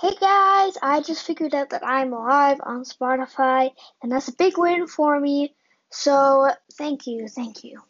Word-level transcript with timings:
Hey 0.00 0.14
guys, 0.14 0.78
I 0.80 1.00
just 1.00 1.26
figured 1.26 1.56
out 1.56 1.70
that 1.70 1.84
I'm 1.84 2.12
live 2.12 2.60
on 2.62 2.84
Spotify, 2.84 3.72
and 4.00 4.12
that's 4.12 4.28
a 4.28 4.32
big 4.32 4.56
win 4.56 4.86
for 4.86 5.18
me. 5.18 5.56
So 5.90 6.52
thank 6.74 7.08
you, 7.08 7.26
thank 7.26 7.64
you. 7.64 7.80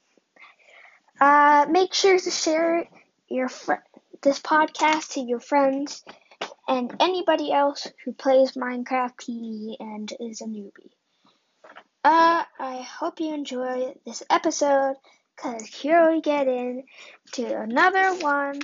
Uh, 1.21 1.66
make 1.68 1.92
sure 1.92 2.18
to 2.18 2.30
share 2.30 2.88
your 3.29 3.50
fr- 3.50 3.84
this 4.22 4.40
podcast 4.40 5.12
to 5.12 5.21
your 5.21 5.38
friends 5.38 6.02
and 6.66 6.96
anybody 6.98 7.52
else 7.52 7.86
who 8.07 8.14
plays 8.14 8.52
Minecraft 8.52 9.12
PE 9.18 9.84
and 9.84 10.11
is 10.18 10.40
a 10.40 10.46
newbie. 10.46 10.95
Uh, 12.02 12.43
I 12.59 12.86
hope 12.88 13.20
you 13.20 13.34
enjoy 13.34 13.93
this 14.06 14.22
episode, 14.30 14.95
cause 15.36 15.66
here 15.66 16.11
we 16.11 16.22
get 16.22 16.48
in 16.48 16.84
to 17.32 17.45
another 17.61 18.14
one 18.14 18.62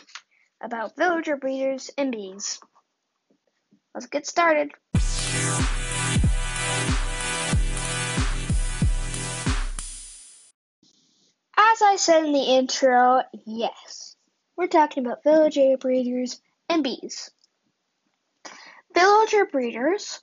about 0.63 0.97
villager 0.97 1.37
breeders 1.37 1.91
and 1.99 2.11
bees. 2.11 2.59
Let's 3.95 4.07
get 4.07 4.27
started. 4.27 4.73
As 11.57 11.83
I 11.83 11.95
said 11.97 12.25
in 12.25 12.33
the 12.33 12.57
intro, 12.57 13.23
yes, 13.47 14.17
we're 14.57 14.67
talking 14.67 15.07
about 15.07 15.23
villager 15.23 15.77
breeders 15.77 16.41
and 16.69 16.83
bees. 16.83 17.31
Villager 18.95 19.47
breeders 19.47 20.21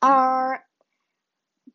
are 0.00 0.64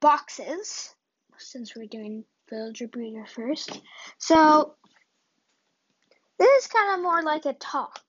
boxes, 0.02 0.94
since 1.38 1.76
we're 1.76 1.88
doing 1.88 2.26
villager 2.50 2.90
breeder 2.90 3.26
first. 3.26 3.82
So, 4.18 4.76
this 6.38 6.64
is 6.64 6.68
kind 6.68 6.96
of 6.96 7.04
more 7.04 7.24
like 7.24 7.46
a 7.46 7.54
talk 7.54 8.04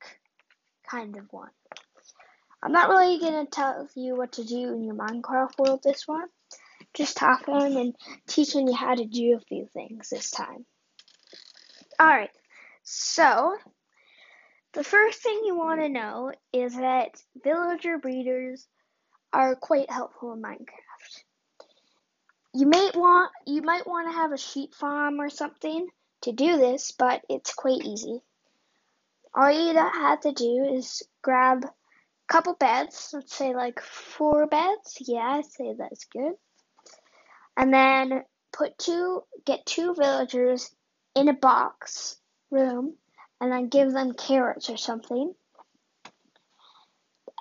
kind 0.91 1.17
of 1.17 1.33
one. 1.33 1.51
I'm 2.63 2.73
not 2.73 2.89
really 2.89 3.19
to 3.19 3.47
tell 3.51 3.89
you 3.95 4.17
what 4.17 4.33
to 4.33 4.45
do 4.45 4.73
in 4.73 4.85
your 4.85 4.95
Minecraft 4.95 5.59
world 5.59 5.81
this 5.83 6.09
one. 6.09 6.29
Just 6.95 7.17
talking 7.17 7.77
and 7.77 7.95
teaching 8.27 8.67
you 8.67 8.75
how 8.75 8.95
to 8.95 9.05
do 9.05 9.37
a 9.37 9.41
few 9.41 9.67
things 9.73 10.09
this 10.11 10.31
time. 10.31 10.67
Alright, 12.01 12.31
so 12.83 13.57
the 14.73 14.85
first 14.85 15.23
thing 15.23 15.43
you 15.45 15.57
want 15.57 15.81
to 15.81 15.89
know 15.89 16.33
is 16.53 16.75
that 16.75 17.11
villager 17.43 17.99
breeders 17.99 18.67
are 19.33 19.55
quite 19.55 19.91
helpful 19.91 20.33
in 20.33 20.43
Minecraft. 20.43 21.23
You 22.55 22.67
may 22.67 22.91
want 22.95 23.31
you 23.47 23.63
might 23.63 23.87
want 23.87 24.09
to 24.09 24.17
have 24.17 24.33
a 24.33 24.39
sheep 24.39 24.75
farm 24.75 25.21
or 25.21 25.31
something 25.31 25.89
to 26.23 26.33
do 26.33 26.57
this, 26.57 26.93
but 26.93 27.23
it's 27.29 27.55
quite 27.55 27.85
easy. 27.85 28.21
All 29.35 29.51
you 29.51 29.75
have 29.77 30.21
to 30.21 30.33
do 30.33 30.65
is 30.77 31.03
grab 31.23 31.67
couple 32.29 32.55
beds, 32.55 33.11
let's 33.13 33.35
say 33.35 33.55
like 33.55 33.81
four 33.81 34.47
beds. 34.47 34.99
Yeah, 35.01 35.39
I'd 35.39 35.47
say 35.47 35.75
that's 35.79 36.05
good. 36.05 36.35
And 37.57 37.73
then 37.73 38.23
put 38.53 38.79
two, 38.79 39.23
get 39.45 39.67
two 39.67 39.95
villagers 39.95 40.71
in 41.17 41.29
a 41.29 41.33
box 41.33 42.17
room, 42.51 42.95
and 43.41 43.51
then 43.51 43.69
give 43.69 43.93
them 43.93 44.13
carrots 44.13 44.71
or 44.71 44.77
something. 44.77 45.35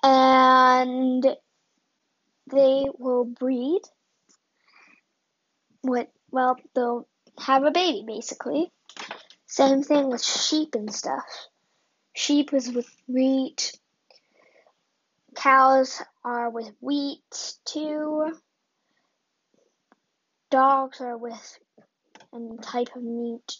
And 0.03 1.25
they 2.51 2.85
will 2.97 3.25
breed. 3.25 3.81
With 5.83 6.07
well, 6.31 6.57
they'll 6.75 7.07
have 7.39 7.63
a 7.63 7.71
baby 7.71 8.03
basically. 8.07 8.71
Same 9.45 9.81
thing 9.83 10.09
with 10.09 10.23
sheep 10.23 10.75
and 10.75 10.93
stuff. 10.93 11.23
Sheep 12.15 12.53
is 12.53 12.71
with 12.71 12.89
wheat, 13.07 13.77
Cows 15.37 16.01
are 16.23 16.49
with 16.49 16.71
wheat 16.79 17.21
too. 17.63 18.35
Dogs 20.49 20.99
are 20.99 21.15
with 21.15 21.59
a 22.33 22.39
type 22.63 22.95
of 22.95 23.03
meat. 23.03 23.57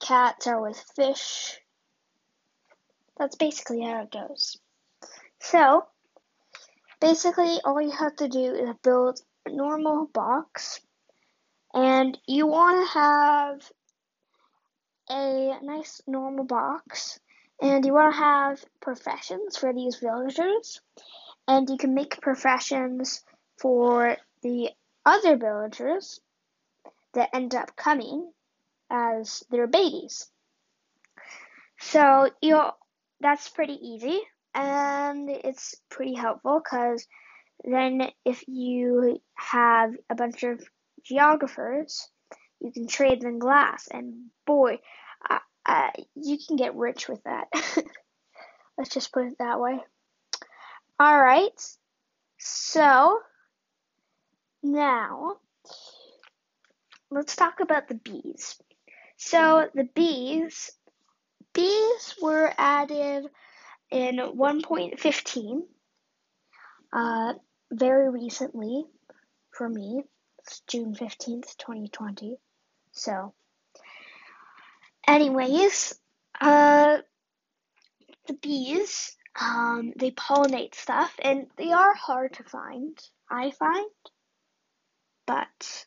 Cats 0.00 0.46
are 0.46 0.60
with 0.60 0.76
fish. 0.94 1.58
That's 3.18 3.36
basically 3.36 3.80
how 3.80 4.02
it 4.02 4.12
goes. 4.12 4.58
So, 5.40 5.86
basically, 7.00 7.58
all 7.64 7.80
you 7.80 7.92
have 7.92 8.16
to 8.16 8.28
do 8.28 8.54
is 8.54 8.76
build 8.82 9.18
a 9.46 9.50
normal 9.50 10.08
box, 10.12 10.78
and 11.72 12.18
you 12.26 12.46
want 12.46 12.86
to 12.86 12.98
have 12.98 13.72
a 15.08 15.58
nice 15.62 16.02
normal 16.06 16.44
box 16.44 17.18
and 17.60 17.84
you 17.84 17.92
want 17.92 18.14
to 18.14 18.18
have 18.18 18.64
professions 18.80 19.56
for 19.56 19.72
these 19.72 19.96
villagers, 19.96 20.80
and 21.46 21.68
you 21.68 21.76
can 21.76 21.94
make 21.94 22.20
professions 22.20 23.22
for 23.58 24.16
the 24.42 24.70
other 25.04 25.36
villagers 25.36 26.20
that 27.14 27.30
end 27.34 27.54
up 27.54 27.76
coming 27.76 28.30
as 28.90 29.42
their 29.50 29.66
babies. 29.66 30.28
So 31.78 32.30
you 32.40 32.60
that's 33.20 33.48
pretty 33.48 33.78
easy. 33.80 34.20
And 34.54 35.30
it's 35.30 35.76
pretty 35.88 36.14
helpful 36.14 36.60
because 36.62 37.06
then 37.64 38.10
if 38.24 38.42
you 38.48 39.20
have 39.34 39.92
a 40.08 40.14
bunch 40.14 40.42
of 40.42 40.60
geographers, 41.04 42.08
you 42.60 42.72
can 42.72 42.88
trade 42.88 43.20
them 43.20 43.38
glass. 43.38 43.86
And 43.90 44.30
boy, 44.46 44.78
uh, 45.70 45.90
you 46.16 46.36
can 46.36 46.56
get 46.56 46.74
rich 46.74 47.08
with 47.08 47.22
that. 47.22 47.46
Let's 48.76 48.90
just 48.90 49.12
put 49.12 49.26
it 49.26 49.38
that 49.38 49.60
way. 49.60 49.78
All 50.98 51.22
right. 51.22 51.52
So 52.38 53.20
now 54.64 55.36
let's 57.10 57.36
talk 57.36 57.60
about 57.60 57.86
the 57.86 57.94
bees. 57.94 58.56
So 59.16 59.68
the 59.72 59.84
bees, 59.94 60.72
bees 61.52 62.14
were 62.20 62.52
added 62.58 63.26
in 63.92 64.16
1.15, 64.16 65.60
uh, 66.92 67.34
very 67.70 68.10
recently 68.10 68.86
for 69.52 69.68
me. 69.68 70.02
It's 70.40 70.62
June 70.66 70.94
15th, 70.94 71.56
2020. 71.58 72.38
So 72.92 73.34
Anyways, 75.10 75.98
uh, 76.40 76.98
the 78.28 78.32
bees, 78.34 79.16
um, 79.40 79.92
they 79.96 80.12
pollinate 80.12 80.76
stuff, 80.76 81.12
and 81.20 81.48
they 81.56 81.72
are 81.72 81.94
hard 81.94 82.34
to 82.34 82.44
find, 82.44 82.96
I 83.28 83.50
find. 83.50 83.90
But 85.26 85.86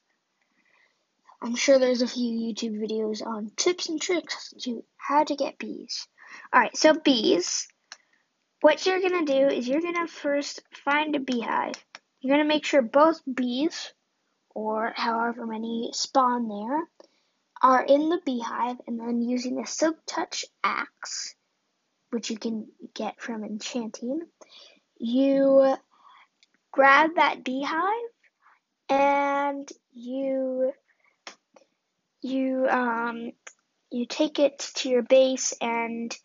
I'm 1.42 1.56
sure 1.56 1.80
there's 1.80 2.02
a 2.02 2.08
few 2.08 2.38
YouTube 2.38 2.78
videos 2.78 3.26
on 3.26 3.54
tips 3.56 3.88
and 3.88 4.02
tricks 4.02 4.54
to 4.64 4.84
how 4.98 5.24
to 5.24 5.38
get 5.38 5.58
bees. 5.58 6.06
Alright, 6.54 6.76
so 6.76 6.94
bees, 6.94 7.70
what 8.60 8.86
you're 8.86 9.00
gonna 9.00 9.26
do 9.26 9.48
is 9.48 9.70
you're 9.70 9.80
gonna 9.80 10.06
first 10.06 10.64
find 10.84 11.16
a 11.16 11.22
beehive. 11.22 11.82
You're 12.20 12.36
gonna 12.36 12.50
make 12.50 12.66
sure 12.66 12.82
both 12.82 13.22
bees, 13.34 13.94
or 14.54 14.92
however 14.94 15.46
many 15.46 15.92
spawn 15.94 16.50
there, 16.50 16.90
are 17.64 17.82
in 17.82 18.10
the 18.10 18.20
beehive 18.26 18.76
and 18.86 19.00
then 19.00 19.22
using 19.22 19.60
a 19.60 19.66
silk 19.66 19.96
touch 20.06 20.46
axe, 20.64 21.34
which 22.12 22.30
you 22.30 22.38
can 22.38 22.68
get 22.94 23.22
from 23.22 23.44
enchanting, 23.44 24.20
you 25.00 25.76
grab 26.72 27.12
that 27.16 27.44
beehive 27.44 28.10
and 28.90 29.70
you 29.94 30.74
you 32.22 32.68
um 32.70 33.32
you 33.92 34.06
take 34.06 34.40
it 34.40 34.60
to 34.76 34.90
your 34.90 35.04
base 35.04 35.54
and 35.62 36.16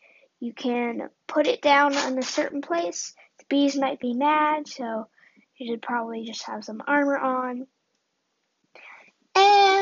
you 0.41 0.53
can 0.53 1.09
put 1.27 1.47
it 1.47 1.61
down 1.61 1.97
in 1.97 2.19
a 2.19 2.23
certain 2.23 2.63
place. 2.63 3.15
The 3.39 3.45
bees 3.49 3.77
might 3.77 4.01
be 4.01 4.15
mad, 4.15 4.69
so 4.69 5.09
you 5.57 5.73
should 5.73 5.83
probably 5.83 6.25
just 6.25 6.47
have 6.47 6.65
some 6.65 6.83
armor 6.87 7.19
on. 7.19 7.67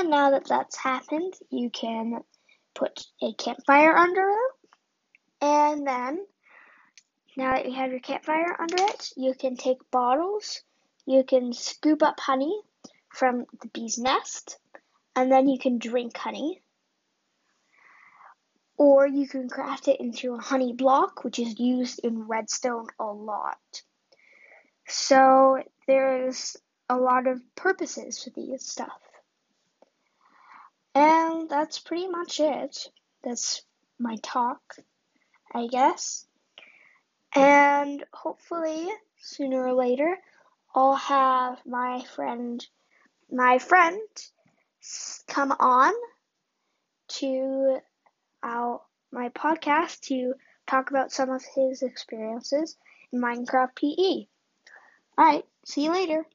Now 0.06 0.30
that 0.30 0.46
that's 0.46 0.76
happened, 0.76 1.34
you 1.50 1.68
can 1.68 2.22
put 2.74 3.04
a 3.20 3.32
campfire 3.32 3.96
under 3.96 4.20
it. 4.20 4.68
And 5.40 5.86
then, 5.86 6.24
now 7.36 7.54
that 7.54 7.66
you 7.66 7.72
have 7.72 7.90
your 7.90 8.00
campfire 8.00 8.56
under 8.58 8.76
it, 8.78 9.10
you 9.16 9.34
can 9.34 9.56
take 9.56 9.90
bottles, 9.90 10.62
you 11.06 11.24
can 11.24 11.52
scoop 11.52 12.02
up 12.04 12.20
honey 12.20 12.56
from 13.08 13.46
the 13.60 13.68
bee's 13.68 13.98
nest, 13.98 14.58
and 15.16 15.30
then 15.30 15.48
you 15.48 15.58
can 15.58 15.78
drink 15.78 16.16
honey. 16.16 16.62
Or 18.76 19.08
you 19.08 19.26
can 19.26 19.48
craft 19.48 19.88
it 19.88 20.00
into 20.00 20.34
a 20.34 20.40
honey 20.40 20.72
block, 20.72 21.24
which 21.24 21.38
is 21.38 21.58
used 21.58 21.98
in 22.04 22.28
redstone 22.28 22.86
a 23.00 23.06
lot. 23.06 23.82
So 24.86 25.62
there's 25.88 26.56
a 26.88 26.96
lot 26.96 27.26
of 27.26 27.40
purposes 27.56 28.22
for 28.22 28.30
these 28.30 28.64
stuff. 28.64 29.00
And 30.96 31.46
that's 31.46 31.78
pretty 31.78 32.08
much 32.08 32.40
it. 32.40 32.88
That's 33.22 33.60
my 33.98 34.16
talk, 34.22 34.76
I 35.54 35.66
guess. 35.66 36.26
And 37.34 38.02
hopefully, 38.14 38.88
sooner 39.18 39.66
or 39.66 39.74
later, 39.74 40.16
I'll 40.74 40.94
have 40.94 41.58
my 41.66 42.02
friend, 42.14 42.66
my 43.30 43.58
friend, 43.58 44.00
come 45.28 45.52
on 45.60 45.92
to 47.08 47.78
our 48.42 48.80
my 49.12 49.28
podcast 49.28 50.00
to 50.00 50.32
talk 50.66 50.88
about 50.88 51.12
some 51.12 51.28
of 51.28 51.44
his 51.54 51.82
experiences 51.82 52.74
in 53.12 53.20
Minecraft 53.20 53.74
PE. 53.76 54.28
Alright, 55.18 55.44
see 55.66 55.84
you 55.84 55.92
later. 55.92 56.26